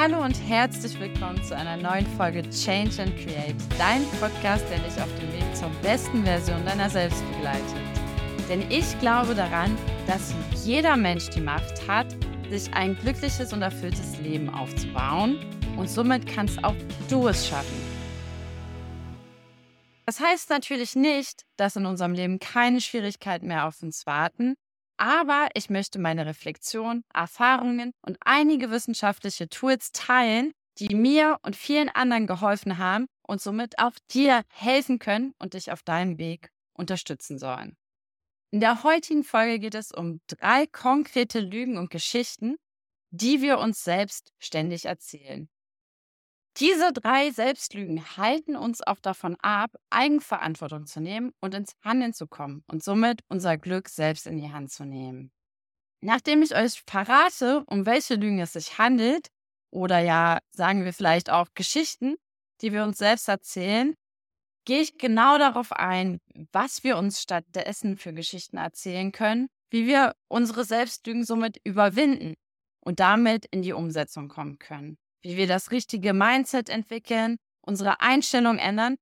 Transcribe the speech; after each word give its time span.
Hallo 0.00 0.22
und 0.24 0.40
herzlich 0.48 1.00
willkommen 1.00 1.42
zu 1.42 1.56
einer 1.56 1.76
neuen 1.76 2.06
Folge 2.16 2.48
Change 2.50 3.02
and 3.02 3.16
Create, 3.16 3.56
dein 3.78 4.08
Podcast, 4.20 4.64
der 4.70 4.78
dich 4.78 4.96
auf 5.02 5.12
dem 5.18 5.32
Weg 5.32 5.56
zur 5.56 5.70
besten 5.82 6.22
Version 6.22 6.64
deiner 6.64 6.88
selbst 6.88 7.20
begleitet. 7.32 7.64
Denn 8.48 8.70
ich 8.70 8.96
glaube 9.00 9.34
daran, 9.34 9.76
dass 10.06 10.32
jeder 10.64 10.96
Mensch 10.96 11.30
die 11.30 11.40
Macht 11.40 11.88
hat, 11.88 12.14
sich 12.48 12.72
ein 12.74 12.96
glückliches 12.96 13.52
und 13.52 13.60
erfülltes 13.60 14.16
Leben 14.20 14.48
aufzubauen 14.50 15.36
und 15.76 15.90
somit 15.90 16.28
kannst 16.28 16.62
auch 16.62 16.76
du 17.10 17.26
es 17.26 17.48
schaffen. 17.48 17.82
Das 20.06 20.20
heißt 20.20 20.48
natürlich 20.50 20.94
nicht, 20.94 21.42
dass 21.56 21.74
in 21.74 21.86
unserem 21.86 22.12
Leben 22.12 22.38
keine 22.38 22.80
Schwierigkeiten 22.80 23.48
mehr 23.48 23.66
auf 23.66 23.82
uns 23.82 24.06
warten, 24.06 24.54
aber 24.98 25.48
ich 25.54 25.70
möchte 25.70 25.98
meine 25.98 26.26
Reflexion, 26.26 27.04
Erfahrungen 27.14 27.92
und 28.02 28.18
einige 28.20 28.70
wissenschaftliche 28.70 29.48
Tools 29.48 29.92
teilen, 29.92 30.52
die 30.78 30.94
mir 30.94 31.38
und 31.42 31.56
vielen 31.56 31.88
anderen 31.88 32.26
geholfen 32.26 32.78
haben 32.78 33.06
und 33.22 33.40
somit 33.40 33.78
auch 33.78 33.94
dir 34.10 34.42
helfen 34.48 34.98
können 34.98 35.34
und 35.38 35.54
dich 35.54 35.72
auf 35.72 35.82
deinem 35.82 36.18
Weg 36.18 36.50
unterstützen 36.74 37.38
sollen. 37.38 37.76
In 38.50 38.60
der 38.60 38.82
heutigen 38.82 39.24
Folge 39.24 39.58
geht 39.58 39.74
es 39.74 39.92
um 39.92 40.20
drei 40.26 40.66
konkrete 40.66 41.40
Lügen 41.40 41.76
und 41.76 41.90
Geschichten, 41.90 42.56
die 43.10 43.42
wir 43.42 43.58
uns 43.58 43.84
selbst 43.84 44.32
ständig 44.38 44.86
erzählen. 44.86 45.48
Diese 46.60 46.92
drei 46.92 47.30
Selbstlügen 47.30 48.16
halten 48.16 48.56
uns 48.56 48.82
auch 48.82 48.98
davon 48.98 49.36
ab, 49.42 49.70
Eigenverantwortung 49.90 50.86
zu 50.86 51.00
nehmen 51.00 51.32
und 51.40 51.54
ins 51.54 51.76
Handeln 51.84 52.12
zu 52.12 52.26
kommen 52.26 52.64
und 52.66 52.82
somit 52.82 53.20
unser 53.28 53.56
Glück 53.56 53.88
selbst 53.88 54.26
in 54.26 54.38
die 54.38 54.50
Hand 54.50 54.72
zu 54.72 54.84
nehmen. 54.84 55.30
Nachdem 56.00 56.42
ich 56.42 56.56
euch 56.56 56.82
verrate, 56.84 57.62
um 57.66 57.86
welche 57.86 58.16
Lügen 58.16 58.40
es 58.40 58.54
sich 58.54 58.76
handelt, 58.76 59.28
oder 59.70 60.00
ja, 60.00 60.38
sagen 60.50 60.84
wir 60.84 60.92
vielleicht 60.92 61.30
auch 61.30 61.46
Geschichten, 61.54 62.16
die 62.60 62.72
wir 62.72 62.82
uns 62.82 62.98
selbst 62.98 63.28
erzählen, 63.28 63.94
gehe 64.64 64.80
ich 64.80 64.98
genau 64.98 65.38
darauf 65.38 65.72
ein, 65.72 66.18
was 66.50 66.82
wir 66.82 66.96
uns 66.96 67.22
stattdessen 67.22 67.96
für 67.96 68.12
Geschichten 68.12 68.56
erzählen 68.56 69.12
können, 69.12 69.48
wie 69.70 69.86
wir 69.86 70.14
unsere 70.26 70.64
Selbstlügen 70.64 71.24
somit 71.24 71.60
überwinden 71.62 72.34
und 72.80 72.98
damit 72.98 73.46
in 73.52 73.62
die 73.62 73.74
Umsetzung 73.74 74.28
kommen 74.28 74.58
können 74.58 74.98
wie 75.22 75.36
wir 75.36 75.46
das 75.46 75.70
richtige 75.70 76.12
Mindset 76.12 76.68
entwickeln, 76.68 77.36
unsere 77.60 78.00
Einstellung 78.00 78.58
ändern. 78.58 78.96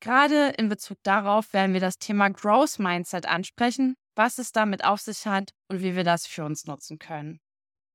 Gerade 0.00 0.48
in 0.58 0.68
Bezug 0.68 0.98
darauf 1.02 1.52
werden 1.52 1.72
wir 1.72 1.80
das 1.80 1.98
Thema 1.98 2.28
Growth 2.28 2.78
Mindset 2.78 3.26
ansprechen, 3.26 3.94
was 4.14 4.38
es 4.38 4.52
damit 4.52 4.84
auf 4.84 5.00
sich 5.00 5.26
hat 5.26 5.50
und 5.68 5.82
wie 5.82 5.94
wir 5.94 6.04
das 6.04 6.26
für 6.26 6.44
uns 6.44 6.66
nutzen 6.66 6.98
können. 6.98 7.40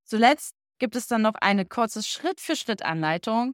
Zuletzt 0.06 0.53
gibt 0.80 0.95
es 0.95 1.08
dann 1.08 1.22
noch 1.22 1.36
eine 1.36 1.66
kurze 1.66 2.03
Schritt-für-Schritt-Anleitung, 2.03 3.53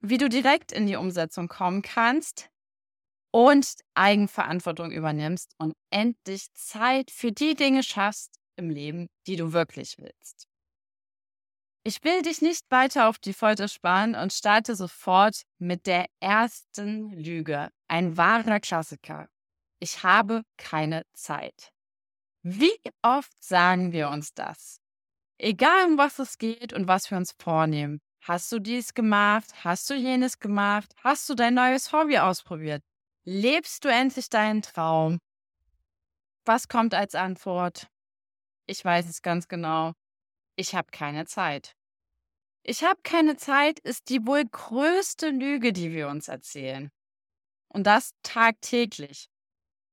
wie 0.00 0.18
du 0.18 0.28
direkt 0.28 0.72
in 0.72 0.86
die 0.86 0.96
Umsetzung 0.96 1.48
kommen 1.48 1.82
kannst 1.82 2.48
und 3.32 3.66
Eigenverantwortung 3.94 4.90
übernimmst 4.90 5.54
und 5.58 5.74
endlich 5.90 6.52
Zeit 6.54 7.10
für 7.10 7.32
die 7.32 7.54
Dinge 7.54 7.82
schaffst 7.82 8.36
im 8.56 8.70
Leben, 8.70 9.08
die 9.26 9.36
du 9.36 9.52
wirklich 9.52 9.96
willst. 9.98 10.49
Ich 11.82 12.04
will 12.04 12.20
dich 12.20 12.42
nicht 12.42 12.70
weiter 12.70 13.08
auf 13.08 13.18
die 13.18 13.32
Folter 13.32 13.66
sparen 13.66 14.14
und 14.14 14.34
starte 14.34 14.74
sofort 14.76 15.42
mit 15.58 15.86
der 15.86 16.06
ersten 16.20 17.10
Lüge. 17.12 17.70
Ein 17.88 18.18
wahrer 18.18 18.60
Klassiker. 18.60 19.28
Ich 19.78 20.02
habe 20.02 20.42
keine 20.58 21.06
Zeit. 21.14 21.72
Wie 22.42 22.78
oft 23.00 23.32
sagen 23.42 23.92
wir 23.92 24.10
uns 24.10 24.34
das? 24.34 24.78
Egal 25.38 25.86
um 25.86 25.96
was 25.96 26.18
es 26.18 26.36
geht 26.36 26.74
und 26.74 26.86
was 26.86 27.10
wir 27.10 27.16
uns 27.16 27.34
vornehmen. 27.40 28.02
Hast 28.20 28.52
du 28.52 28.58
dies 28.58 28.92
gemacht? 28.92 29.50
Hast 29.64 29.88
du 29.88 29.94
jenes 29.94 30.38
gemacht? 30.38 30.94
Hast 31.02 31.30
du 31.30 31.34
dein 31.34 31.54
neues 31.54 31.94
Hobby 31.94 32.18
ausprobiert? 32.18 32.82
Lebst 33.24 33.86
du 33.86 33.88
endlich 33.88 34.28
deinen 34.28 34.60
Traum? 34.60 35.18
Was 36.44 36.68
kommt 36.68 36.92
als 36.92 37.14
Antwort? 37.14 37.88
Ich 38.66 38.84
weiß 38.84 39.08
es 39.08 39.22
ganz 39.22 39.48
genau 39.48 39.94
ich 40.60 40.74
habe 40.74 40.88
keine 40.92 41.24
Zeit. 41.24 41.74
Ich 42.62 42.84
habe 42.84 43.00
keine 43.02 43.36
Zeit 43.36 43.80
ist 43.80 44.10
die 44.10 44.26
wohl 44.26 44.44
größte 44.44 45.30
Lüge, 45.30 45.72
die 45.72 45.92
wir 45.92 46.08
uns 46.08 46.28
erzählen. 46.28 46.90
Und 47.68 47.86
das 47.86 48.10
tagtäglich. 48.22 49.30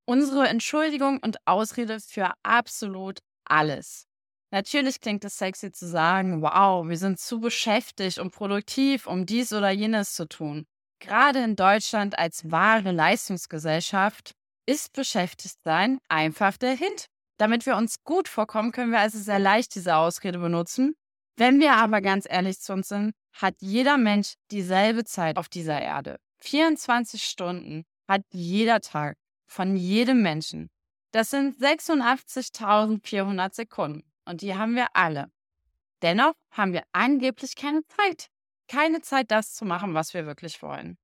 Unsere 0.05 0.47
Entschuldigung 0.47 1.19
und 1.23 1.37
Ausrede 1.45 1.99
für 2.01 2.33
absolut 2.43 3.19
alles. 3.45 4.07
Natürlich 4.51 4.99
klingt 4.99 5.23
es 5.25 5.37
sexy 5.37 5.71
zu 5.71 5.87
sagen, 5.87 6.41
wow, 6.41 6.87
wir 6.87 6.97
sind 6.97 7.19
zu 7.19 7.39
beschäftigt 7.39 8.19
und 8.19 8.31
produktiv, 8.31 9.07
um 9.07 9.25
dies 9.25 9.53
oder 9.53 9.69
jenes 9.71 10.13
zu 10.13 10.27
tun. 10.27 10.65
Gerade 10.99 11.43
in 11.43 11.55
Deutschland 11.55 12.17
als 12.17 12.49
wahre 12.51 12.91
Leistungsgesellschaft 12.91 14.31
ist 14.65 14.93
beschäftigt 14.93 15.57
sein 15.63 15.99
einfach 16.09 16.57
der 16.57 16.75
Hint. 16.75 17.07
Damit 17.37 17.65
wir 17.65 17.77
uns 17.77 18.03
gut 18.03 18.27
vorkommen, 18.27 18.71
können 18.71 18.91
wir 18.91 18.99
also 18.99 19.19
sehr 19.19 19.39
leicht 19.39 19.75
diese 19.75 19.95
Ausrede 19.95 20.39
benutzen. 20.39 20.95
Wenn 21.35 21.59
wir 21.59 21.73
aber 21.73 22.01
ganz 22.01 22.25
ehrlich 22.27 22.59
zu 22.59 22.73
uns 22.73 22.87
sind, 22.89 23.13
hat 23.31 23.55
jeder 23.59 23.97
Mensch 23.97 24.33
dieselbe 24.49 25.03
Zeit 25.03 25.37
auf 25.37 25.49
dieser 25.49 25.79
Erde. 25.79 26.17
24 26.39 27.23
Stunden 27.23 27.85
hat 28.07 28.23
jeder 28.31 28.81
Tag 28.81 29.17
von 29.45 29.75
jedem 29.75 30.21
Menschen. 30.23 30.69
Das 31.11 31.29
sind 31.29 31.57
86.400 31.57 33.53
Sekunden 33.53 34.03
und 34.25 34.41
die 34.41 34.55
haben 34.55 34.75
wir 34.75 34.87
alle. 34.93 35.31
Dennoch 36.01 36.33
haben 36.51 36.73
wir 36.73 36.83
angeblich 36.91 37.55
keine 37.55 37.81
Zeit. 37.85 38.27
Keine 38.67 39.01
Zeit, 39.01 39.31
das 39.31 39.53
zu 39.53 39.63
machen, 39.65 39.93
was 39.93 40.13
wir 40.13 40.25
wirklich 40.25 40.61
wollen. 40.61 40.97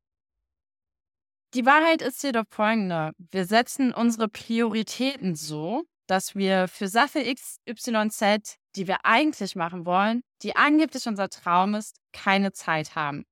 Die 1.53 1.65
Wahrheit 1.65 2.01
ist 2.01 2.23
jedoch 2.23 2.45
folgende. 2.49 3.13
Wir 3.17 3.45
setzen 3.45 3.93
unsere 3.93 4.27
Prioritäten 4.27 5.35
so, 5.35 5.83
dass 6.07 6.35
wir 6.35 6.67
für 6.67 6.87
Sache 6.87 7.23
XYZ, 7.23 8.57
die 8.75 8.87
wir 8.87 9.05
eigentlich 9.05 9.55
machen 9.55 9.85
wollen, 9.85 10.21
die 10.41 10.55
angeblich 10.55 11.07
unser 11.07 11.29
Traum 11.29 11.75
ist, 11.75 11.97
keine 12.11 12.51
Zeit 12.51 12.95
haben. 12.95 13.25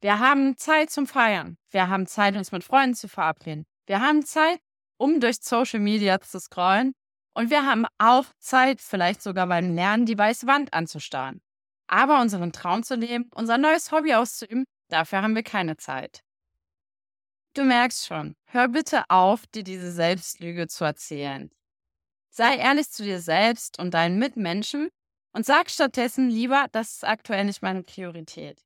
Wir 0.00 0.18
haben 0.18 0.56
Zeit 0.56 0.90
zum 0.90 1.06
Feiern. 1.06 1.56
Wir 1.70 1.88
haben 1.88 2.06
Zeit, 2.06 2.36
uns 2.36 2.52
mit 2.52 2.64
Freunden 2.64 2.94
zu 2.94 3.08
verabreden. 3.08 3.64
Wir 3.86 4.00
haben 4.00 4.24
Zeit, 4.24 4.60
um 4.98 5.20
durch 5.20 5.38
Social 5.40 5.80
Media 5.80 6.20
zu 6.20 6.38
scrollen. 6.38 6.92
Und 7.34 7.50
wir 7.50 7.66
haben 7.66 7.86
auch 7.98 8.24
Zeit, 8.38 8.80
vielleicht 8.80 9.22
sogar 9.22 9.46
beim 9.46 9.74
Lernen 9.74 10.06
die 10.06 10.16
weiße 10.16 10.46
Wand 10.46 10.72
anzustarren. 10.72 11.40
Aber 11.86 12.20
unseren 12.20 12.52
Traum 12.52 12.82
zu 12.82 12.94
leben, 12.94 13.30
unser 13.34 13.58
neues 13.58 13.92
Hobby 13.92 14.14
auszuüben, 14.14 14.64
dafür 14.88 15.22
haben 15.22 15.34
wir 15.34 15.42
keine 15.42 15.76
Zeit. 15.76 16.20
Du 17.54 17.64
merkst 17.64 18.06
schon, 18.06 18.36
hör 18.46 18.68
bitte 18.68 19.04
auf, 19.08 19.46
dir 19.46 19.64
diese 19.64 19.90
Selbstlüge 19.90 20.66
zu 20.68 20.84
erzählen. 20.84 21.50
Sei 22.36 22.58
ehrlich 22.58 22.90
zu 22.90 23.02
dir 23.02 23.18
selbst 23.18 23.78
und 23.78 23.94
deinen 23.94 24.18
Mitmenschen 24.18 24.90
und 25.32 25.46
sag 25.46 25.70
stattdessen 25.70 26.28
lieber, 26.28 26.66
das 26.70 26.96
ist 26.96 27.04
aktuell 27.04 27.46
nicht 27.46 27.62
meine 27.62 27.82
Priorität. 27.82 28.62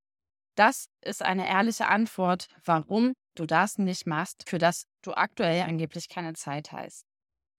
Das 0.56 0.88
ist 1.02 1.22
eine 1.22 1.48
ehrliche 1.48 1.86
Antwort, 1.86 2.48
warum 2.64 3.12
du 3.36 3.46
das 3.46 3.78
nicht 3.78 4.08
machst, 4.08 4.48
für 4.48 4.58
das 4.58 4.86
du 5.02 5.12
aktuell 5.12 5.62
angeblich 5.62 6.08
keine 6.08 6.32
Zeit 6.32 6.72
hast. 6.72 7.04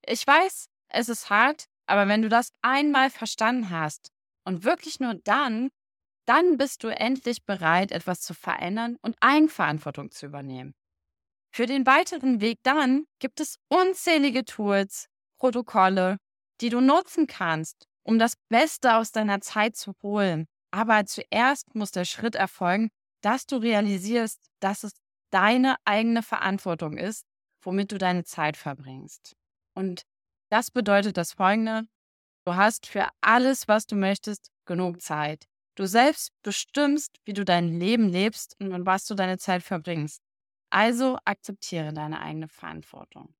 Ich 0.05 0.27
weiß, 0.27 0.65
es 0.89 1.07
ist 1.07 1.29
hart, 1.29 1.67
aber 1.85 2.09
wenn 2.09 2.21
du 2.21 2.27
das 2.27 2.49
einmal 2.61 3.09
verstanden 3.09 3.69
hast 3.69 4.09
und 4.43 4.65
wirklich 4.65 4.99
nur 4.99 5.13
dann, 5.13 5.69
dann 6.25 6.57
bist 6.57 6.83
du 6.83 6.89
endlich 6.89 7.45
bereit, 7.45 7.93
etwas 7.93 8.19
zu 8.19 8.33
verändern 8.33 8.97
und 9.01 9.15
Eigenverantwortung 9.21 10.11
zu 10.11 10.25
übernehmen. 10.25 10.73
Für 11.53 11.67
den 11.67 11.85
weiteren 11.85 12.41
Weg 12.41 12.59
dann 12.63 13.05
gibt 13.19 13.39
es 13.39 13.59
unzählige 13.69 14.43
Tools, 14.43 15.07
Protokolle, 15.41 16.17
die 16.61 16.69
du 16.69 16.81
nutzen 16.81 17.25
kannst, 17.25 17.87
um 18.03 18.19
das 18.19 18.35
Beste 18.49 18.95
aus 18.95 19.11
deiner 19.11 19.41
Zeit 19.41 19.75
zu 19.75 19.93
holen. 20.03 20.45
Aber 20.69 21.03
zuerst 21.07 21.73
muss 21.73 21.89
der 21.89 22.05
Schritt 22.05 22.35
erfolgen, 22.35 22.91
dass 23.23 23.47
du 23.47 23.57
realisierst, 23.57 24.39
dass 24.59 24.83
es 24.83 24.91
deine 25.31 25.77
eigene 25.83 26.21
Verantwortung 26.21 26.95
ist, 26.95 27.25
womit 27.63 27.91
du 27.91 27.97
deine 27.97 28.23
Zeit 28.23 28.55
verbringst. 28.55 29.35
Und 29.73 30.03
das 30.51 30.69
bedeutet 30.69 31.17
das 31.17 31.33
Folgende. 31.33 31.87
Du 32.45 32.53
hast 32.53 32.85
für 32.85 33.07
alles, 33.21 33.67
was 33.67 33.87
du 33.87 33.95
möchtest, 33.95 34.51
genug 34.65 35.01
Zeit. 35.01 35.47
Du 35.73 35.87
selbst 35.87 36.33
bestimmst, 36.43 37.17
wie 37.25 37.33
du 37.33 37.43
dein 37.43 37.79
Leben 37.79 38.09
lebst 38.09 38.55
und 38.59 38.85
was 38.85 39.05
du 39.05 39.15
deine 39.15 39.39
Zeit 39.39 39.63
verbringst. 39.63 40.21
Also 40.69 41.17
akzeptiere 41.25 41.93
deine 41.93 42.21
eigene 42.21 42.47
Verantwortung. 42.47 43.33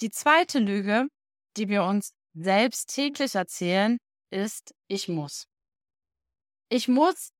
Die 0.00 0.10
zweite 0.10 0.60
Lüge, 0.60 1.08
die 1.56 1.68
wir 1.68 1.82
uns 1.82 2.12
selbst 2.32 2.94
täglich 2.94 3.34
erzählen, 3.34 3.98
ist, 4.30 4.74
ich 4.86 5.08
muss. 5.08 5.48
Ich 6.68 6.86
muss 6.86 7.32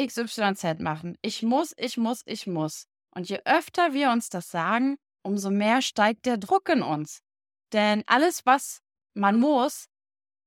XYZ 0.00 0.80
machen. 0.80 1.18
Ich 1.20 1.42
muss, 1.42 1.74
ich 1.76 1.98
muss, 1.98 2.22
ich 2.24 2.46
muss. 2.46 2.86
Und 3.14 3.28
je 3.28 3.40
öfter 3.44 3.92
wir 3.92 4.10
uns 4.10 4.30
das 4.30 4.50
sagen, 4.50 4.96
umso 5.22 5.50
mehr 5.50 5.82
steigt 5.82 6.24
der 6.24 6.38
Druck 6.38 6.68
in 6.70 6.82
uns. 6.82 7.20
Denn 7.72 8.04
alles, 8.06 8.46
was 8.46 8.80
man 9.14 9.38
muss, 9.38 9.86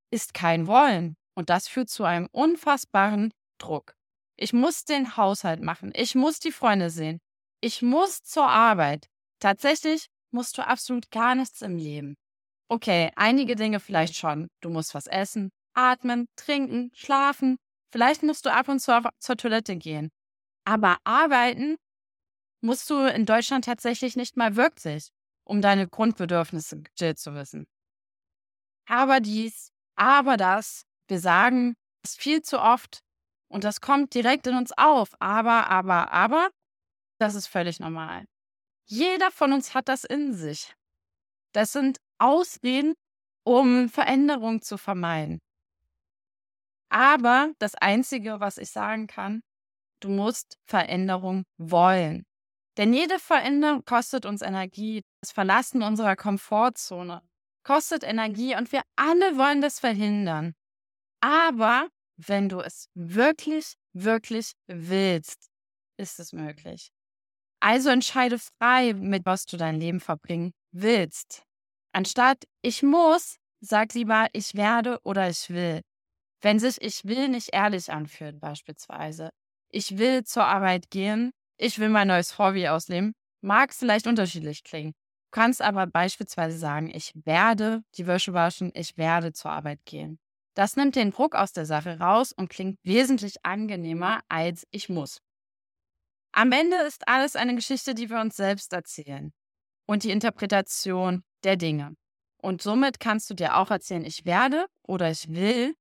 ist 0.10 0.34
kein 0.34 0.66
Wollen. 0.66 1.16
Und 1.36 1.50
das 1.50 1.68
führt 1.68 1.90
zu 1.90 2.06
einem 2.06 2.28
unfassbaren 2.32 3.34
Druck. 3.60 3.94
Ich 4.36 4.54
muss 4.54 4.86
den 4.86 5.16
Haushalt 5.16 5.62
machen. 5.62 5.92
Ich 5.96 6.16
muss 6.16 6.40
die 6.40 6.52
Freunde 6.52 6.90
sehen. 6.90 7.20
Ich 7.62 7.82
muss 7.82 8.24
zur 8.24 8.48
Arbeit. 8.48 9.10
Tatsächlich 9.40 10.08
musst 10.34 10.58
du 10.58 10.66
absolut 10.66 11.12
gar 11.12 11.36
nichts 11.36 11.62
im 11.62 11.78
Leben. 11.78 12.16
Okay, 12.70 13.12
einige 13.16 13.56
Dinge 13.56 13.80
vielleicht 13.80 14.16
schon. 14.16 14.48
Du 14.62 14.70
musst 14.70 14.96
was 14.96 15.08
essen, 15.08 15.52
atmen, 15.74 16.28
trinken, 16.36 16.92
schlafen. 16.94 17.58
Vielleicht 17.92 18.24
musst 18.24 18.46
du 18.46 18.52
ab 18.52 18.68
und 18.68 18.80
zu 18.80 19.00
zur 19.20 19.38
Toilette 19.38 19.76
gehen. 19.76 20.10
Aber 20.66 20.98
arbeiten 21.04 21.76
musst 22.62 22.90
du 22.90 23.06
in 23.06 23.26
Deutschland 23.26 23.66
tatsächlich 23.66 24.16
nicht 24.16 24.38
mal 24.38 24.56
wirklich, 24.56 25.10
um 25.46 25.62
deine 25.62 25.88
Grundbedürfnisse 25.88 26.82
gestillt 26.82 27.20
zu 27.20 27.36
wissen. 27.36 27.66
Aber 28.88 29.20
dies, 29.20 29.70
aber 29.96 30.38
das, 30.38 30.84
wir 31.08 31.20
sagen 31.20 31.76
es 32.04 32.16
viel 32.16 32.42
zu 32.42 32.60
oft 32.60 33.00
und 33.50 33.64
das 33.64 33.82
kommt 33.82 34.14
direkt 34.14 34.48
in 34.48 34.56
uns 34.56 34.72
auf. 34.78 35.10
Aber, 35.20 35.70
aber, 35.70 36.12
aber, 36.12 36.50
das 37.20 37.36
ist 37.36 37.48
völlig 37.48 37.80
normal. 37.80 38.26
Jeder 38.86 39.32
von 39.32 39.54
uns 39.54 39.74
hat 39.74 39.88
das 39.88 40.04
in 40.04 40.34
sich. 40.34 40.74
Das 41.54 41.72
sind 41.72 42.00
Ausreden, 42.18 42.94
um 43.44 43.90
Veränderung 43.90 44.62
zu 44.62 44.78
vermeiden. 44.78 45.40
Aber 46.90 47.52
das 47.60 47.76
Einzige, 47.76 48.40
was 48.40 48.58
ich 48.58 48.70
sagen 48.70 49.08
kann, 49.08 49.42
du 50.00 50.10
musst 50.10 50.58
Veränderung 50.66 51.44
wollen. 51.58 52.26
Denn 52.78 52.94
jede 52.94 53.20
Veränderung 53.20 53.84
kostet 53.86 54.26
uns 54.26 54.42
Energie. 54.42 55.02
Das 55.22 55.32
Verlassen 55.32 55.84
unserer 55.84 56.16
Komfortzone 56.16 57.22
kostet 57.64 58.04
Energie 58.04 58.56
und 58.56 58.72
wir 58.72 58.82
alle 58.96 59.38
wollen 59.38 59.62
das 59.62 59.80
verhindern. 59.80 60.54
Aber 61.22 61.90
wenn 62.18 62.50
du 62.50 62.60
es 62.60 62.90
wirklich, 62.94 63.76
wirklich 63.94 64.54
willst, 64.68 65.50
ist 65.98 66.20
es 66.20 66.34
möglich. 66.34 66.92
Also 67.64 67.90
entscheide 67.90 68.40
frei, 68.40 68.94
mit 68.94 69.26
was 69.26 69.46
du 69.46 69.56
dein 69.56 69.80
Leben 69.80 70.02
verbringen 70.02 70.52
willst. 70.74 71.44
Anstatt 71.94 72.44
ich 72.62 72.84
muss, 72.84 73.38
sag 73.62 73.94
lieber 73.94 74.28
ich 74.34 74.56
werde 74.56 75.00
oder 75.04 75.30
ich 75.30 75.50
will. 75.50 75.80
Wenn 76.42 76.60
sich 76.60 76.82
ich 76.82 77.06
will 77.06 77.30
nicht 77.30 77.54
ehrlich 77.54 77.90
anfühlt, 77.90 78.42
beispielsweise. 78.42 79.30
Ich 79.70 79.98
will 79.98 80.26
zur 80.26 80.44
Arbeit 80.44 80.90
gehen, 80.92 81.32
ich 81.58 81.80
will 81.80 81.88
mein 81.88 82.10
neues 82.10 82.38
Hobby 82.38 82.68
ausleben, 82.68 83.14
mag 83.42 83.72
es 83.72 83.78
vielleicht 83.78 84.08
unterschiedlich 84.08 84.66
klingen. 84.66 84.92
Du 85.32 85.40
kannst 85.40 85.62
aber 85.62 85.88
beispielsweise 85.88 86.58
sagen, 86.58 86.92
ich 86.94 87.14
werde 87.24 87.82
die 87.96 88.06
Wäsche 88.08 88.34
waschen, 88.34 88.72
ich 88.74 88.98
werde 88.98 89.32
zur 89.32 89.52
Arbeit 89.52 89.80
gehen. 89.86 90.20
Das 90.54 90.76
nimmt 90.76 90.98
den 90.98 91.12
Druck 91.12 91.34
aus 91.34 91.54
der 91.54 91.66
Sache 91.66 91.98
raus 91.98 92.34
und 92.34 92.50
klingt 92.50 92.78
wesentlich 92.84 93.36
angenehmer 93.46 94.20
als 94.28 94.68
ich 94.72 94.90
muss. 94.90 95.22
Am 96.36 96.52
Ende 96.52 96.78
ist 96.78 97.08
alles 97.08 97.36
eine 97.36 97.54
Geschichte, 97.54 97.94
die 97.94 98.10
wir 98.10 98.20
uns 98.20 98.36
selbst 98.36 98.74
erzählen 98.74 99.32
und 99.86 100.04
die 100.04 100.10
Interpretation 100.10 101.24
der 101.44 101.58
Dinge. 101.58 101.96
Und 102.42 102.64
somit 102.64 103.00
kannst 103.00 103.30
du 103.30 103.36
dir 103.36 103.56
auch 103.56 103.70
erzählen, 103.70 104.04
ich 104.04 104.26
werde 104.26 104.66
oder 104.82 105.12
ich 105.12 105.30
will, 105.30 105.76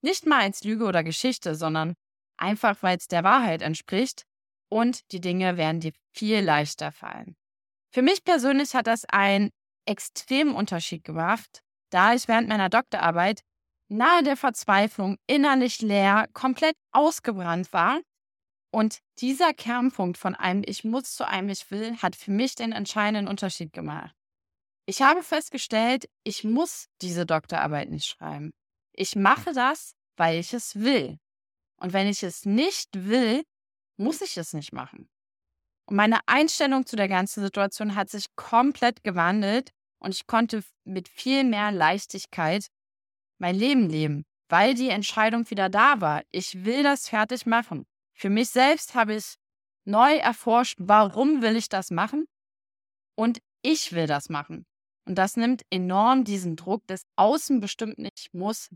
nicht 0.00 0.24
mal 0.24 0.42
als 0.42 0.62
Lüge 0.62 0.84
oder 0.84 1.02
Geschichte, 1.02 1.56
sondern 1.56 1.94
einfach, 2.36 2.80
weil 2.82 2.96
es 2.96 3.08
der 3.08 3.24
Wahrheit 3.24 3.60
entspricht 3.60 4.22
und 4.68 5.00
die 5.10 5.20
Dinge 5.20 5.56
werden 5.56 5.80
dir 5.80 5.92
viel 6.14 6.40
leichter 6.40 6.92
fallen. 6.92 7.36
Für 7.92 8.02
mich 8.02 8.22
persönlich 8.22 8.74
hat 8.74 8.86
das 8.86 9.04
einen 9.06 9.50
extremen 9.84 10.54
Unterschied 10.54 11.02
gemacht, 11.02 11.60
da 11.90 12.14
ich 12.14 12.28
während 12.28 12.48
meiner 12.48 12.68
Doktorarbeit 12.68 13.40
nahe 13.88 14.22
der 14.22 14.36
Verzweiflung, 14.36 15.18
innerlich 15.26 15.82
leer, 15.82 16.28
komplett 16.32 16.76
ausgebrannt 16.92 17.72
war 17.72 18.00
und 18.72 19.00
dieser 19.18 19.52
Kernpunkt 19.52 20.18
von 20.18 20.34
einem 20.34 20.62
Ich 20.66 20.82
muss 20.82 21.14
zu 21.14 21.26
einem 21.28 21.50
Ich 21.50 21.70
will 21.70 21.96
hat 21.98 22.16
für 22.16 22.30
mich 22.30 22.54
den 22.54 22.72
entscheidenden 22.72 23.28
Unterschied 23.28 23.72
gemacht. 23.72 24.14
Ich 24.86 25.02
habe 25.02 25.22
festgestellt, 25.22 26.08
ich 26.24 26.42
muss 26.42 26.88
diese 27.02 27.24
Doktorarbeit 27.24 27.90
nicht 27.90 28.06
schreiben. 28.06 28.50
Ich 28.94 29.14
mache 29.14 29.52
das, 29.52 29.94
weil 30.16 30.40
ich 30.40 30.52
es 30.52 30.76
will. 30.76 31.18
Und 31.76 31.92
wenn 31.92 32.08
ich 32.08 32.22
es 32.22 32.44
nicht 32.44 32.88
will, 32.92 33.44
muss 33.96 34.20
ich 34.22 34.36
es 34.36 34.54
nicht 34.54 34.72
machen. 34.72 35.08
Und 35.86 35.96
meine 35.96 36.20
Einstellung 36.26 36.86
zu 36.86 36.96
der 36.96 37.08
ganzen 37.08 37.42
Situation 37.42 37.94
hat 37.94 38.08
sich 38.08 38.34
komplett 38.36 39.04
gewandelt 39.04 39.70
und 39.98 40.14
ich 40.14 40.26
konnte 40.26 40.62
mit 40.84 41.08
viel 41.08 41.44
mehr 41.44 41.70
Leichtigkeit 41.70 42.66
mein 43.38 43.54
Leben 43.54 43.88
leben, 43.88 44.24
weil 44.48 44.74
die 44.74 44.88
Entscheidung 44.88 45.48
wieder 45.50 45.68
da 45.68 46.00
war. 46.00 46.22
Ich 46.30 46.64
will 46.64 46.82
das 46.82 47.08
fertig 47.08 47.46
machen. 47.46 47.84
Für 48.14 48.30
mich 48.30 48.50
selbst 48.50 48.94
habe 48.94 49.14
ich 49.14 49.36
neu 49.84 50.16
erforscht, 50.16 50.76
warum 50.78 51.42
will 51.42 51.56
ich 51.56 51.68
das 51.68 51.90
machen? 51.90 52.26
Und 53.16 53.40
ich 53.62 53.92
will 53.92 54.06
das 54.06 54.28
machen. 54.28 54.66
Und 55.06 55.16
das 55.16 55.36
nimmt 55.36 55.62
enorm 55.70 56.24
diesen 56.24 56.56
Druck 56.56 56.86
des 56.86 57.04
Außen 57.16 57.60
bestimmt 57.60 57.98
nicht 57.98 58.32
muss. 58.32 58.68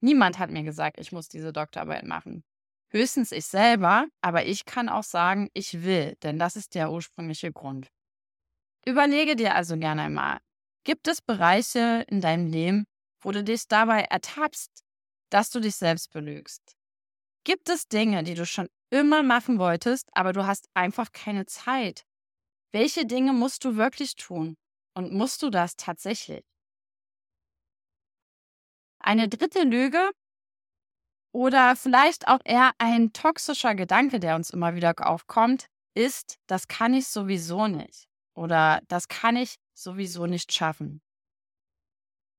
Niemand 0.00 0.38
hat 0.38 0.50
mir 0.50 0.62
gesagt, 0.62 0.98
ich 0.98 1.12
muss 1.12 1.28
diese 1.28 1.52
Doktorarbeit 1.52 2.04
machen. 2.04 2.44
Höchstens 2.90 3.32
ich 3.32 3.46
selber, 3.46 4.06
aber 4.20 4.46
ich 4.46 4.64
kann 4.64 4.88
auch 4.88 5.02
sagen, 5.02 5.48
ich 5.52 5.82
will, 5.82 6.16
denn 6.22 6.38
das 6.38 6.56
ist 6.56 6.74
der 6.74 6.90
ursprüngliche 6.90 7.52
Grund. 7.52 7.88
Überlege 8.86 9.34
dir 9.34 9.54
also 9.54 9.76
gerne 9.76 10.02
einmal, 10.02 10.38
gibt 10.84 11.08
es 11.08 11.20
Bereiche 11.20 12.04
in 12.08 12.20
deinem 12.20 12.46
Leben, 12.46 12.84
wo 13.20 13.32
du 13.32 13.42
dich 13.42 13.66
dabei 13.66 14.02
ertappst, 14.02 14.70
dass 15.30 15.50
du 15.50 15.58
dich 15.58 15.74
selbst 15.74 16.12
belügst? 16.12 16.75
Gibt 17.46 17.68
es 17.68 17.86
Dinge, 17.86 18.24
die 18.24 18.34
du 18.34 18.44
schon 18.44 18.68
immer 18.90 19.22
machen 19.22 19.60
wolltest, 19.60 20.08
aber 20.14 20.32
du 20.32 20.48
hast 20.48 20.68
einfach 20.74 21.12
keine 21.12 21.46
Zeit. 21.46 22.04
Welche 22.72 23.06
Dinge 23.06 23.32
musst 23.32 23.64
du 23.64 23.76
wirklich 23.76 24.16
tun? 24.16 24.56
Und 24.94 25.12
musst 25.12 25.44
du 25.44 25.50
das 25.50 25.76
tatsächlich? 25.76 26.44
Eine 28.98 29.28
dritte 29.28 29.62
Lüge 29.62 30.10
oder 31.32 31.76
vielleicht 31.76 32.26
auch 32.26 32.40
eher 32.44 32.72
ein 32.78 33.12
toxischer 33.12 33.76
Gedanke, 33.76 34.18
der 34.18 34.34
uns 34.34 34.50
immer 34.50 34.74
wieder 34.74 34.92
aufkommt, 34.98 35.68
ist, 35.94 36.40
das 36.48 36.66
kann 36.66 36.94
ich 36.94 37.06
sowieso 37.06 37.68
nicht 37.68 38.08
oder 38.34 38.80
das 38.88 39.06
kann 39.06 39.36
ich 39.36 39.54
sowieso 39.72 40.26
nicht 40.26 40.52
schaffen. 40.52 41.00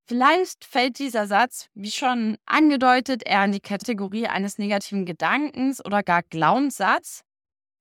Vielleicht 0.08 0.64
fällt 0.64 1.00
dieser 1.00 1.28
Satz, 1.28 1.68
wie 1.74 1.92
schon 1.92 2.38
angedeutet, 2.46 3.24
eher 3.26 3.44
in 3.44 3.52
die 3.52 3.60
Kategorie 3.60 4.28
eines 4.28 4.58
negativen 4.58 5.06
Gedankens 5.06 5.84
oder 5.84 6.02
gar 6.02 6.24
Glaubenssatz. 6.24 7.24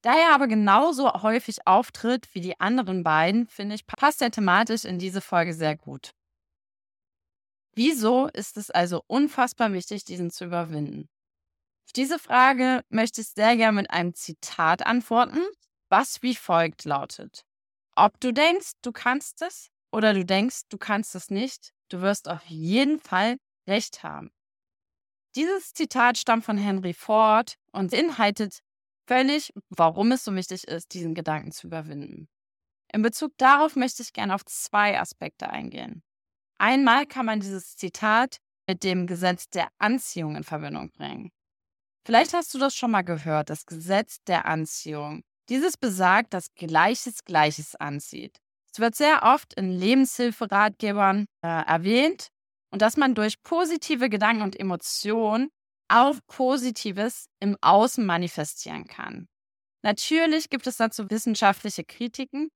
Da 0.02 0.16
er 0.16 0.34
aber 0.34 0.48
genauso 0.48 1.22
häufig 1.22 1.66
auftritt 1.66 2.28
wie 2.34 2.40
die 2.40 2.58
anderen 2.58 3.04
beiden, 3.04 3.46
finde 3.46 3.76
ich, 3.76 3.86
passt 3.86 4.22
er 4.22 4.32
thematisch 4.32 4.84
in 4.84 4.98
diese 4.98 5.20
Folge 5.20 5.54
sehr 5.54 5.76
gut. 5.76 6.10
Wieso 7.76 8.26
ist 8.28 8.56
es 8.56 8.70
also 8.70 9.04
unfassbar 9.06 9.72
wichtig, 9.72 10.04
diesen 10.04 10.30
zu 10.30 10.46
überwinden? 10.46 11.08
Auf 11.86 11.92
diese 11.92 12.18
Frage 12.18 12.82
möchte 12.88 13.20
ich 13.20 13.28
sehr 13.28 13.56
gerne 13.56 13.82
mit 13.82 13.90
einem 13.90 14.14
Zitat 14.14 14.84
antworten, 14.84 15.40
was 15.88 16.22
wie 16.22 16.34
folgt 16.34 16.84
lautet. 16.84 17.44
Ob 17.94 18.18
du 18.18 18.32
denkst, 18.32 18.72
du 18.82 18.90
kannst 18.90 19.42
es 19.42 19.70
oder 19.96 20.14
du 20.14 20.24
denkst, 20.24 20.62
du 20.68 20.78
kannst 20.78 21.14
es 21.14 21.30
nicht, 21.30 21.72
Du 21.88 22.00
wirst 22.00 22.28
auf 22.28 22.44
jeden 22.46 22.98
Fall 22.98 23.38
recht 23.68 24.02
haben. 24.02 24.30
Dieses 25.36 25.72
Zitat 25.72 26.18
stammt 26.18 26.44
von 26.44 26.58
Henry 26.58 26.94
Ford 26.94 27.56
und 27.72 27.90
beinhaltet 27.90 28.60
völlig, 29.06 29.52
warum 29.68 30.12
es 30.12 30.24
so 30.24 30.34
wichtig 30.34 30.66
ist, 30.66 30.94
diesen 30.94 31.14
Gedanken 31.14 31.52
zu 31.52 31.68
überwinden. 31.68 32.28
In 32.92 33.02
Bezug 33.02 33.32
darauf 33.36 33.76
möchte 33.76 34.02
ich 34.02 34.12
gerne 34.12 34.34
auf 34.34 34.44
zwei 34.44 34.98
Aspekte 34.98 35.50
eingehen. 35.50 36.02
Einmal 36.58 37.06
kann 37.06 37.26
man 37.26 37.40
dieses 37.40 37.76
Zitat 37.76 38.38
mit 38.66 38.82
dem 38.82 39.06
Gesetz 39.06 39.48
der 39.50 39.68
Anziehung 39.78 40.36
in 40.36 40.44
Verbindung 40.44 40.90
bringen. 40.90 41.30
Vielleicht 42.04 42.32
hast 42.32 42.54
du 42.54 42.58
das 42.58 42.74
schon 42.74 42.90
mal 42.90 43.02
gehört, 43.02 43.50
das 43.50 43.66
Gesetz 43.66 44.22
der 44.24 44.46
Anziehung. 44.46 45.22
Dieses 45.48 45.76
besagt, 45.76 46.34
dass 46.34 46.54
Gleiches 46.54 47.24
Gleiches 47.24 47.76
anzieht. 47.76 48.40
Es 48.76 48.80
wird 48.80 48.94
sehr 48.94 49.22
oft 49.22 49.54
in 49.54 49.72
Lebenshilferatgebern 49.72 51.24
äh, 51.40 51.48
erwähnt 51.48 52.28
und 52.70 52.82
dass 52.82 52.98
man 52.98 53.14
durch 53.14 53.42
positive 53.42 54.10
Gedanken 54.10 54.42
und 54.42 54.60
Emotionen 54.60 55.48
auch 55.88 56.16
Positives 56.26 57.24
im 57.40 57.56
Außen 57.62 58.04
manifestieren 58.04 58.84
kann. 58.86 59.28
Natürlich 59.82 60.50
gibt 60.50 60.66
es 60.66 60.76
dazu 60.76 61.08
wissenschaftliche 61.08 61.84
Kritiken 61.84 62.50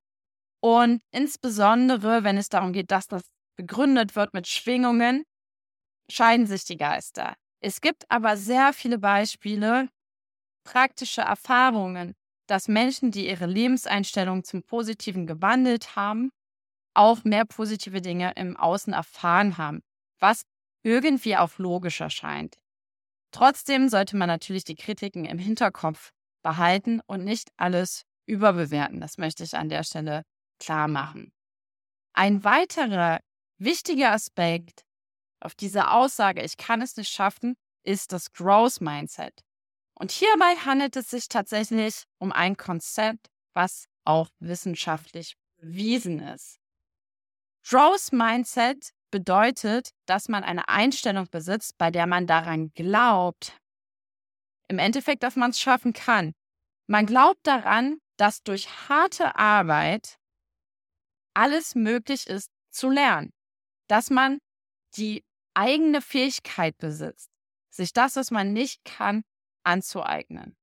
und 0.61 1.01
insbesondere, 1.09 2.23
wenn 2.23 2.37
es 2.37 2.49
darum 2.49 2.71
geht, 2.71 2.91
dass 2.91 3.07
das 3.07 3.23
begründet 3.57 4.15
wird 4.15 4.35
mit 4.35 4.45
Schwingungen, 4.45 5.23
scheiden 6.07 6.45
sich 6.45 6.65
die 6.65 6.77
Geister. 6.77 7.33
Es 7.63 7.81
gibt 7.81 8.03
aber 8.09 8.37
sehr 8.37 8.73
viele 8.73 8.99
Beispiele, 8.99 9.89
praktische 10.65 11.21
Erfahrungen, 11.21 12.13
dass 12.51 12.67
Menschen, 12.67 13.11
die 13.11 13.29
ihre 13.29 13.45
Lebenseinstellung 13.45 14.43
zum 14.43 14.61
Positiven 14.61 15.25
gewandelt 15.25 15.95
haben, 15.95 16.31
auch 16.93 17.23
mehr 17.23 17.45
positive 17.45 18.01
Dinge 18.01 18.33
im 18.35 18.57
Außen 18.57 18.91
erfahren 18.91 19.57
haben, 19.57 19.81
was 20.19 20.43
irgendwie 20.83 21.37
auch 21.37 21.57
logisch 21.59 22.01
erscheint. 22.01 22.57
Trotzdem 23.31 23.87
sollte 23.87 24.17
man 24.17 24.27
natürlich 24.27 24.65
die 24.65 24.75
Kritiken 24.75 25.23
im 25.23 25.39
Hinterkopf 25.39 26.11
behalten 26.43 26.99
und 27.07 27.23
nicht 27.23 27.53
alles 27.55 28.03
überbewerten. 28.25 28.99
Das 28.99 29.17
möchte 29.17 29.45
ich 29.45 29.55
an 29.55 29.69
der 29.69 29.85
Stelle 29.85 30.23
klar 30.59 30.89
machen. 30.89 31.31
Ein 32.11 32.43
weiterer 32.43 33.21
wichtiger 33.59 34.11
Aspekt 34.11 34.83
auf 35.39 35.55
diese 35.55 35.89
Aussage, 35.91 36.43
ich 36.43 36.57
kann 36.57 36.81
es 36.81 36.97
nicht 36.97 37.11
schaffen, 37.13 37.55
ist 37.83 38.11
das 38.11 38.33
Growth 38.33 38.81
Mindset. 38.81 39.41
Und 40.01 40.11
hierbei 40.11 40.55
handelt 40.55 40.95
es 40.95 41.11
sich 41.11 41.29
tatsächlich 41.29 42.05
um 42.17 42.31
ein 42.31 42.57
Konzept, 42.57 43.29
was 43.53 43.85
auch 44.03 44.29
wissenschaftlich 44.39 45.37
bewiesen 45.57 46.19
ist. 46.19 46.59
Growth 47.63 48.11
Mindset 48.11 48.93
bedeutet, 49.11 49.91
dass 50.07 50.27
man 50.27 50.43
eine 50.43 50.67
Einstellung 50.67 51.27
besitzt, 51.29 51.77
bei 51.77 51.91
der 51.91 52.07
man 52.07 52.25
daran 52.25 52.71
glaubt, 52.73 53.55
im 54.69 54.79
Endeffekt, 54.79 55.21
dass 55.21 55.35
man 55.35 55.51
es 55.51 55.59
schaffen 55.59 55.93
kann. 55.93 56.33
Man 56.87 57.05
glaubt 57.05 57.45
daran, 57.45 57.99
dass 58.17 58.41
durch 58.41 58.89
harte 58.89 59.35
Arbeit 59.35 60.17
alles 61.35 61.75
möglich 61.75 62.25
ist 62.25 62.49
zu 62.71 62.89
lernen, 62.89 63.33
dass 63.87 64.09
man 64.09 64.39
die 64.95 65.23
eigene 65.53 66.01
Fähigkeit 66.01 66.75
besitzt, 66.79 67.29
sich 67.69 67.93
das, 67.93 68.15
was 68.15 68.31
man 68.31 68.51
nicht 68.51 68.83
kann, 68.83 69.21
anzueignen. 69.63 70.55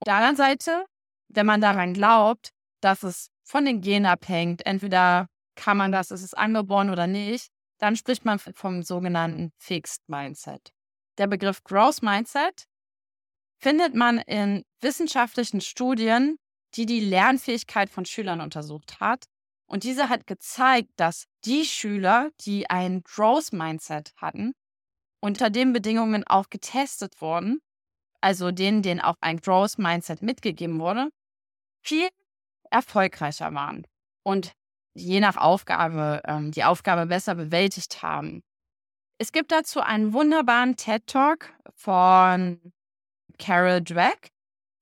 Auf 0.00 0.06
der 0.06 0.14
anderen 0.14 0.36
Seite, 0.36 0.86
wenn 1.28 1.46
man 1.46 1.60
daran 1.60 1.94
glaubt, 1.94 2.50
dass 2.80 3.02
es 3.02 3.30
von 3.42 3.64
den 3.64 3.80
Genen 3.80 4.06
abhängt, 4.06 4.66
entweder 4.66 5.28
kann 5.54 5.76
man 5.76 5.92
das, 5.92 6.10
ist 6.10 6.22
es 6.22 6.34
angeboren 6.34 6.90
oder 6.90 7.06
nicht, 7.06 7.48
dann 7.78 7.96
spricht 7.96 8.24
man 8.24 8.38
vom 8.38 8.82
sogenannten 8.82 9.52
Fixed 9.58 10.08
Mindset. 10.08 10.72
Der 11.18 11.26
Begriff 11.26 11.62
Growth 11.64 12.02
Mindset 12.02 12.64
findet 13.58 13.94
man 13.94 14.18
in 14.18 14.64
wissenschaftlichen 14.80 15.60
Studien, 15.60 16.38
die 16.74 16.86
die 16.86 17.00
Lernfähigkeit 17.00 17.88
von 17.88 18.04
Schülern 18.04 18.40
untersucht 18.40 19.00
hat. 19.00 19.24
Und 19.66 19.84
diese 19.84 20.08
hat 20.08 20.26
gezeigt, 20.26 20.90
dass 20.96 21.24
die 21.44 21.64
Schüler, 21.64 22.30
die 22.40 22.68
ein 22.68 23.02
Growth 23.02 23.52
Mindset 23.52 24.12
hatten, 24.16 24.52
unter 25.20 25.50
den 25.50 25.72
Bedingungen 25.72 26.24
auch 26.26 26.50
getestet 26.50 27.20
wurden, 27.20 27.60
also 28.24 28.52
denen, 28.52 28.80
denen 28.80 29.00
auch 29.00 29.16
ein 29.20 29.36
Growth 29.36 29.76
Mindset 29.76 30.22
mitgegeben 30.22 30.80
wurde, 30.80 31.10
viel 31.84 32.08
erfolgreicher 32.70 33.52
waren 33.52 33.86
und 34.22 34.52
je 34.94 35.20
nach 35.20 35.36
Aufgabe 35.36 36.22
ähm, 36.26 36.50
die 36.50 36.64
Aufgabe 36.64 37.04
besser 37.04 37.34
bewältigt 37.34 38.02
haben. 38.02 38.42
Es 39.18 39.30
gibt 39.30 39.52
dazu 39.52 39.80
einen 39.80 40.14
wunderbaren 40.14 40.74
TED 40.76 41.06
Talk 41.06 41.52
von 41.74 42.72
Carol 43.38 43.82
Dweck, 43.82 44.30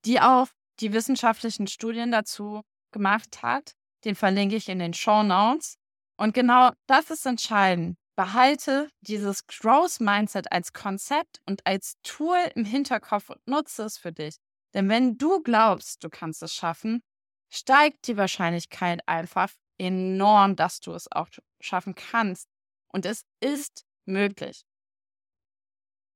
die 0.04 0.20
auch 0.20 0.46
die 0.78 0.92
wissenschaftlichen 0.92 1.66
Studien 1.66 2.12
dazu 2.12 2.62
gemacht 2.92 3.42
hat. 3.42 3.72
Den 4.04 4.14
verlinke 4.14 4.54
ich 4.54 4.68
in 4.68 4.78
den 4.78 4.94
Show 4.94 5.25
Notes. 5.25 5.75
Und 6.16 6.32
genau 6.32 6.70
das 6.87 7.11
ist 7.11 7.26
entscheidend. 7.26 7.96
Behalte 8.16 8.88
dieses 9.00 9.47
Growth 9.47 10.00
Mindset 10.00 10.52
als 10.52 10.73
Konzept 10.73 11.40
und 11.47 11.66
als 11.66 11.95
Tool 12.02 12.38
im 12.54 12.64
Hinterkopf 12.64 13.31
und 13.31 13.47
nutze 13.47 13.85
es 13.85 13.97
für 13.97 14.12
dich. 14.12 14.37
Denn 14.75 14.88
wenn 14.88 15.16
du 15.16 15.42
glaubst, 15.42 16.04
du 16.04 16.11
kannst 16.11 16.42
es 16.42 16.54
schaffen, 16.54 17.02
steigt 17.50 18.07
die 18.07 18.16
Wahrscheinlichkeit 18.16 19.00
einfach 19.07 19.50
enorm, 19.78 20.57
dass 20.57 20.81
du 20.81 20.92
es 20.92 21.11
auch 21.11 21.28
schaffen 21.61 21.95
kannst. 21.95 22.49
Und 22.88 23.07
es 23.07 23.25
ist 23.40 23.85
möglich. 24.04 24.64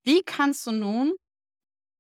Wie 0.05 0.23
kannst 0.23 0.67
du 0.67 0.73
nun, 0.73 1.15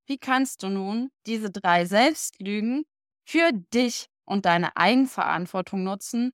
wie 0.06 0.18
kannst 0.18 0.62
du 0.62 0.68
nun 0.68 1.10
diese 1.26 1.50
drei 1.50 1.84
Selbstlügen 1.86 2.84
für 3.24 3.50
dich 3.52 4.06
und 4.24 4.46
deine 4.46 4.76
Eigenverantwortung 4.76 5.82
nutzen 5.82 6.32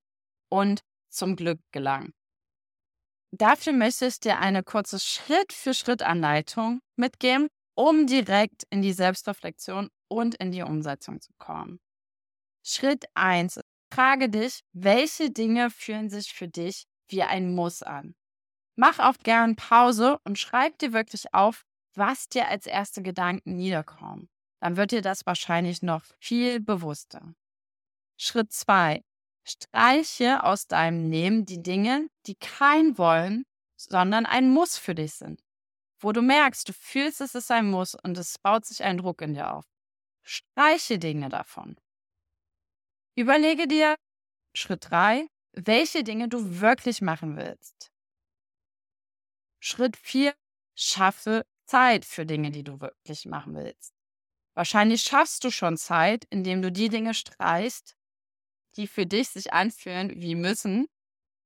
und 0.51 0.83
zum 1.09 1.37
Glück 1.37 1.61
gelangen? 1.73 2.13
Dafür 3.35 3.73
möchte 3.73 4.07
ich 4.07 4.21
dir 4.21 4.39
eine 4.39 4.63
kurze 4.63 4.99
Schritt-für-Schritt-Anleitung 4.99 6.81
mitgeben, 6.97 7.49
um 7.75 8.07
direkt 8.07 8.65
in 8.69 8.83
die 8.83 8.93
Selbstreflexion 8.93 9.89
und 10.09 10.35
in 10.35 10.53
die 10.53 10.63
Umsetzung 10.63 11.21
zu 11.21 11.33
kommen. 11.39 11.81
Schritt 12.63 13.07
1. 13.15 13.61
Frage 13.91 14.29
dich, 14.29 14.61
welche 14.73 15.31
Dinge 15.31 15.71
fühlen 15.71 16.11
sich 16.11 16.33
für 16.33 16.47
dich 16.47 16.85
wie 17.09 17.23
ein 17.23 17.55
Muss 17.55 17.83
an? 17.83 18.15
Mach 18.77 18.99
oft 18.99 19.25
gern 19.25 19.57
Pause 19.57 20.19
und 20.25 20.39
schreib 20.39 20.79
dir 20.79 20.93
wirklich 20.93 21.33
auf, 21.33 21.65
was 21.95 22.29
dir 22.29 22.49
als 22.49 22.67
erste 22.67 23.03
Gedanken 23.03 23.57
niederkommen. 23.57 24.29
Dann 24.61 24.77
wird 24.77 24.93
dir 24.93 25.03
das 25.03 25.27
wahrscheinlich 25.27 25.83
noch 25.83 26.05
viel 26.21 26.61
bewusster. 26.61 27.35
Schritt 28.19 28.53
2. 28.53 29.03
Streiche 29.45 30.45
aus 30.45 30.67
deinem 30.67 31.11
Leben 31.11 31.45
die 31.45 31.63
Dinge, 31.63 32.09
die 32.27 32.37
kein 32.37 32.97
Wollen, 32.99 33.45
sondern 33.77 34.27
ein 34.27 34.51
Muss 34.51 34.79
für 34.79 34.95
dich 34.95 35.15
sind. 35.15 35.43
Wo 36.01 36.13
du 36.13 36.23
merkst, 36.23 36.69
du 36.69 36.73
fühlst, 36.73 37.21
es 37.21 37.35
ist 37.35 37.51
ein 37.51 37.71
Muss 37.71 37.95
und 37.95 38.17
es 38.19 38.39
baut 38.39 38.65
sich 38.65 38.83
ein 38.83 38.99
Druck 38.99 39.21
in 39.23 39.35
dir 39.35 39.53
auf. 39.53 39.65
Streiche 40.23 40.99
Dinge 40.99 41.29
davon. 41.29 41.77
Überlege 43.17 43.67
dir, 43.67 43.97
Schritt 44.55 44.91
3, 44.91 45.27
welche 45.53 46.05
Dinge 46.05 46.29
du 46.29 46.61
wirklich 46.61 47.03
machen 47.03 47.37
willst. 47.37 47.91
Schritt 49.61 49.97
4, 49.97 50.35
schaffe 50.75 51.45
Zeit 51.67 52.05
für 52.05 52.27
Dinge, 52.27 52.51
die 52.51 52.65
du 52.65 52.81
wirklich 52.81 53.27
machen 53.27 53.55
willst. 53.55 53.95
Wahrscheinlich 54.55 55.03
schaffst 55.03 55.45
du 55.45 55.51
schon 55.51 55.77
Zeit, 55.77 56.25
indem 56.31 56.63
du 56.63 56.71
die 56.71 56.89
Dinge 56.89 57.15
streichst, 57.15 57.97
die 58.77 58.87
für 58.87 59.07
dich 59.07 59.29
sich 59.29 59.53
anfühlen 59.53 60.13
wie 60.17 60.35
müssen. 60.35 60.87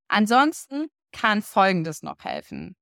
Ansonsten 0.09 0.87
kann 1.12 1.42
Folgendes 1.42 2.02
noch 2.02 2.25
helfen. 2.25 2.76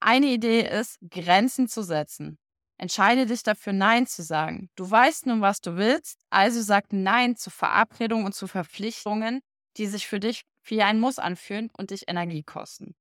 Eine 0.00 0.26
Idee 0.26 0.62
ist, 0.62 0.98
Grenzen 1.10 1.68
zu 1.68 1.82
setzen. 1.82 2.38
Entscheide 2.78 3.26
dich 3.26 3.42
dafür, 3.42 3.74
Nein 3.74 4.06
zu 4.06 4.22
sagen. 4.22 4.70
Du 4.74 4.90
weißt 4.90 5.26
nun, 5.26 5.42
was 5.42 5.60
du 5.60 5.76
willst, 5.76 6.18
also 6.30 6.62
sag 6.62 6.92
Nein 6.92 7.36
zu 7.36 7.50
Verabredungen 7.50 8.24
und 8.24 8.34
zu 8.34 8.46
Verpflichtungen, 8.46 9.40
die 9.76 9.86
sich 9.86 10.06
für 10.06 10.18
dich 10.18 10.44
wie 10.64 10.82
ein 10.82 10.98
Muss 10.98 11.18
anfühlen 11.18 11.70
und 11.76 11.90
dich 11.90 12.08
Energie 12.08 12.42
kosten. 12.42 12.94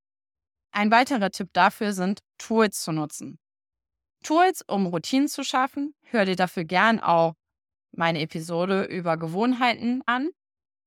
Ein 0.71 0.91
weiterer 0.91 1.31
Tipp 1.31 1.49
dafür 1.53 1.93
sind, 1.93 2.19
Tools 2.37 2.81
zu 2.81 2.91
nutzen. 2.91 3.39
Tools, 4.23 4.63
um 4.67 4.85
Routinen 4.85 5.29
zu 5.29 5.43
schaffen. 5.43 5.95
Hör 6.03 6.25
dir 6.25 6.35
dafür 6.35 6.65
gern 6.65 6.99
auch 6.99 7.35
meine 7.91 8.19
Episode 8.21 8.83
über 8.83 9.17
Gewohnheiten 9.17 10.01
an. 10.05 10.29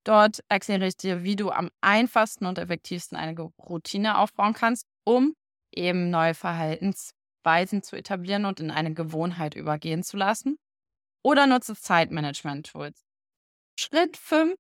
Dort 0.04 0.40
erkläre 0.49 0.87
ich 0.87 0.97
dir, 0.97 1.23
wie 1.23 1.37
du 1.37 1.50
am 1.50 1.71
einfachsten 1.80 2.47
und 2.47 2.59
effektivsten 2.59 3.16
eine 3.16 3.40
Routine 3.40 4.18
aufbauen 4.18 4.52
kannst, 4.52 4.87
um 5.04 5.35
eben 5.71 6.11
neue 6.11 6.35
Verhaltensweisen 6.35 7.82
zu 7.82 7.97
etablieren 7.97 8.44
und 8.44 8.61
in 8.61 8.71
eine 8.71 8.94
Gewohnheit 8.94 9.54
übergehen 9.54 10.02
zu 10.02 10.16
lassen. 10.16 10.59
Oder 11.23 11.47
nutze 11.47 11.76
Zeitmanagement-Tools. 11.76 13.04
Schritt 13.78 14.16
5. 14.16 14.54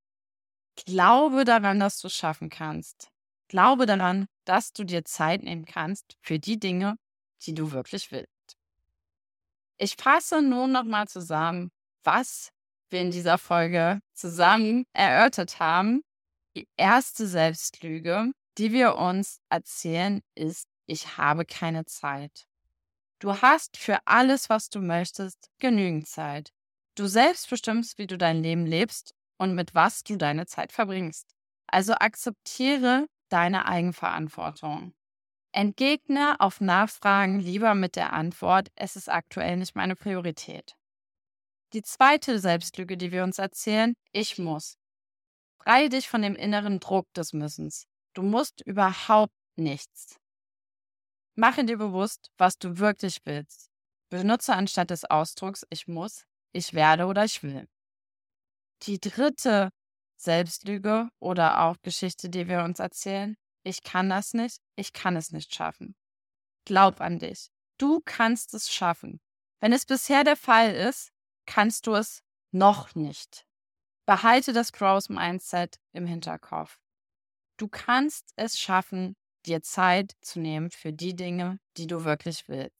Glaube 0.86 1.44
daran, 1.44 1.80
dass 1.80 1.98
du 2.00 2.06
es 2.06 2.14
schaffen 2.14 2.48
kannst. 2.48 3.08
Glaube 3.48 3.84
daran, 3.86 4.26
dass 4.44 4.72
du 4.72 4.84
dir 4.84 5.04
Zeit 5.04 5.42
nehmen 5.42 5.64
kannst 5.64 6.16
für 6.22 6.38
die 6.38 6.58
Dinge, 6.58 6.96
die 7.42 7.52
du 7.52 7.72
wirklich 7.72 8.10
willst. 8.12 8.56
Ich 9.76 9.96
fasse 9.96 10.40
nun 10.40 10.72
nochmal 10.72 11.08
zusammen, 11.08 11.70
was 12.04 12.52
wir 12.92 13.00
in 13.00 13.10
dieser 13.10 13.38
Folge 13.38 14.00
zusammen 14.12 14.84
erörtert 14.92 15.58
haben. 15.58 16.02
Die 16.56 16.68
erste 16.76 17.26
Selbstlüge, 17.26 18.32
die 18.58 18.72
wir 18.72 18.96
uns 18.96 19.40
erzählen, 19.48 20.20
ist, 20.34 20.68
ich 20.86 21.16
habe 21.16 21.44
keine 21.44 21.86
Zeit. 21.86 22.46
Du 23.18 23.40
hast 23.40 23.76
für 23.76 23.98
alles, 24.04 24.50
was 24.50 24.68
du 24.68 24.80
möchtest, 24.80 25.50
genügend 25.58 26.08
Zeit. 26.08 26.52
Du 26.94 27.06
selbst 27.06 27.48
bestimmst, 27.48 27.96
wie 27.96 28.06
du 28.06 28.18
dein 28.18 28.42
Leben 28.42 28.66
lebst 28.66 29.14
und 29.38 29.54
mit 29.54 29.74
was 29.74 30.02
du 30.02 30.16
deine 30.16 30.46
Zeit 30.46 30.72
verbringst. 30.72 31.34
Also 31.66 31.94
akzeptiere 31.94 33.06
deine 33.30 33.66
Eigenverantwortung. 33.66 34.92
Entgegne 35.52 36.36
auf 36.38 36.60
Nachfragen 36.60 37.38
lieber 37.38 37.74
mit 37.74 37.96
der 37.96 38.12
Antwort, 38.12 38.70
es 38.74 38.96
ist 38.96 39.08
aktuell 39.08 39.56
nicht 39.56 39.74
meine 39.74 39.96
Priorität. 39.96 40.76
Die 41.72 41.82
zweite 41.82 42.38
Selbstlüge, 42.38 42.98
die 42.98 43.12
wir 43.12 43.24
uns 43.24 43.38
erzählen, 43.38 43.94
ich 44.12 44.38
muss. 44.38 44.76
Freie 45.62 45.88
dich 45.88 46.08
von 46.08 46.20
dem 46.20 46.36
inneren 46.36 46.80
Druck 46.80 47.12
des 47.14 47.32
Müssens. 47.32 47.86
Du 48.14 48.22
musst 48.22 48.60
überhaupt 48.66 49.32
nichts. 49.56 50.16
Mache 51.34 51.64
dir 51.64 51.78
bewusst, 51.78 52.30
was 52.36 52.58
du 52.58 52.78
wirklich 52.78 53.18
willst. 53.24 53.70
Benutze 54.10 54.54
anstatt 54.54 54.90
des 54.90 55.04
Ausdrucks 55.06 55.64
ich 55.70 55.88
muss, 55.88 56.24
ich 56.52 56.74
werde 56.74 57.06
oder 57.06 57.24
ich 57.24 57.42
will. 57.42 57.66
Die 58.82 59.00
dritte 59.00 59.70
Selbstlüge 60.16 61.08
oder 61.20 61.62
auch 61.62 61.76
Geschichte, 61.80 62.28
die 62.28 62.48
wir 62.48 62.64
uns 62.64 62.80
erzählen, 62.80 63.36
ich 63.62 63.82
kann 63.82 64.10
das 64.10 64.34
nicht, 64.34 64.58
ich 64.76 64.92
kann 64.92 65.16
es 65.16 65.30
nicht 65.30 65.54
schaffen. 65.54 65.94
Glaub 66.66 67.00
an 67.00 67.18
dich. 67.18 67.48
Du 67.78 68.00
kannst 68.04 68.52
es 68.52 68.70
schaffen. 68.70 69.20
Wenn 69.60 69.72
es 69.72 69.86
bisher 69.86 70.24
der 70.24 70.36
Fall 70.36 70.74
ist, 70.74 71.11
kannst 71.46 71.86
du 71.86 71.94
es 71.94 72.22
noch 72.52 72.94
nicht. 72.94 73.44
Behalte 74.06 74.52
das 74.52 74.72
Growth 74.72 75.10
Mindset 75.10 75.78
im 75.92 76.06
Hinterkopf. 76.06 76.78
Du 77.56 77.68
kannst 77.68 78.32
es 78.36 78.58
schaffen, 78.58 79.14
dir 79.46 79.62
Zeit 79.62 80.12
zu 80.20 80.40
nehmen 80.40 80.70
für 80.70 80.92
die 80.92 81.14
Dinge, 81.14 81.58
die 81.76 81.86
du 81.86 82.04
wirklich 82.04 82.48
willst. 82.48 82.76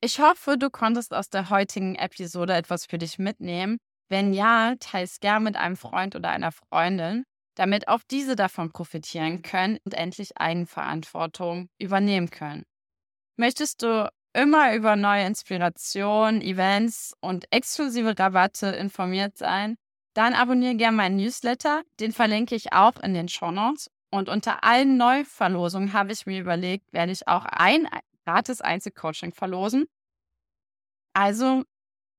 Ich 0.00 0.18
hoffe, 0.18 0.58
du 0.58 0.68
konntest 0.68 1.14
aus 1.14 1.30
der 1.30 1.50
heutigen 1.50 1.94
Episode 1.94 2.54
etwas 2.54 2.86
für 2.86 2.98
dich 2.98 3.18
mitnehmen. 3.18 3.78
Wenn 4.08 4.34
ja, 4.34 4.74
teile 4.80 5.04
es 5.04 5.20
gern 5.20 5.44
mit 5.44 5.56
einem 5.56 5.76
Freund 5.76 6.16
oder 6.16 6.30
einer 6.30 6.52
Freundin, 6.52 7.24
damit 7.54 7.88
auch 7.88 8.00
diese 8.10 8.36
davon 8.36 8.72
profitieren 8.72 9.42
können 9.42 9.78
und 9.84 9.94
endlich 9.94 10.36
Eigenverantwortung 10.36 11.68
übernehmen 11.78 12.30
können. 12.30 12.64
Möchtest 13.36 13.82
du 13.82 14.10
immer 14.32 14.74
über 14.74 14.96
neue 14.96 15.26
Inspirationen, 15.26 16.40
Events 16.42 17.14
und 17.20 17.46
exklusive 17.52 18.18
Rabatte 18.18 18.68
informiert 18.68 19.36
sein, 19.36 19.76
dann 20.14 20.34
abonniere 20.34 20.74
gerne 20.74 20.96
meinen 20.96 21.16
Newsletter. 21.16 21.82
Den 22.00 22.12
verlinke 22.12 22.54
ich 22.54 22.72
auch 22.72 22.98
in 23.02 23.14
den 23.14 23.28
Show 23.28 23.50
Notes. 23.50 23.90
Und 24.10 24.28
unter 24.28 24.62
allen 24.62 24.98
Neuverlosungen 24.98 25.94
habe 25.94 26.12
ich 26.12 26.26
mir 26.26 26.40
überlegt, 26.40 26.92
werde 26.92 27.12
ich 27.12 27.26
auch 27.28 27.46
ein 27.46 27.88
gratis 28.26 28.60
Einzelcoaching 28.60 29.32
verlosen. 29.32 29.86
Also 31.14 31.64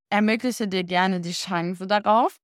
ermögliche 0.09 0.67
dir 0.67 0.83
gerne 0.83 1.21
die 1.21 1.33
Chance 1.33 1.85
darauf. 1.85 2.37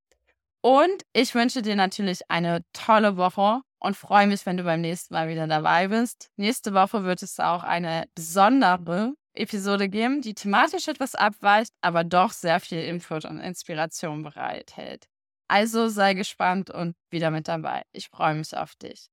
Und 0.60 1.04
ich 1.12 1.34
wünsche 1.34 1.62
dir 1.62 1.74
natürlich 1.74 2.30
eine 2.30 2.64
tolle 2.72 3.16
Woche 3.16 3.62
und 3.78 3.96
freue 3.96 4.26
mich, 4.26 4.44
wenn 4.46 4.56
du 4.56 4.62
beim 4.62 4.82
nächsten 4.82 5.14
Mal 5.14 5.28
wieder 5.28 5.46
dabei 5.46 5.88
bist. 5.88 6.30
Nächste 6.36 6.74
Woche 6.74 7.04
wird 7.04 7.22
es 7.22 7.40
auch 7.40 7.62
eine 7.62 8.04
besondere 8.14 9.14
Episode 9.34 9.88
geben, 9.88 10.20
die 10.22 10.34
thematisch 10.34 10.88
etwas 10.88 11.14
abweicht, 11.14 11.72
aber 11.80 12.04
doch 12.04 12.32
sehr 12.32 12.60
viel 12.60 12.80
Input 12.82 13.24
und 13.24 13.38
Inspiration 13.40 14.22
bereithält. 14.22 15.06
Also 15.48 15.88
sei 15.88 16.14
gespannt 16.14 16.70
und 16.70 16.94
wieder 17.10 17.30
mit 17.30 17.48
dabei. 17.48 17.82
Ich 17.92 18.08
freue 18.08 18.34
mich 18.34 18.56
auf 18.56 18.74
dich. 18.76 19.08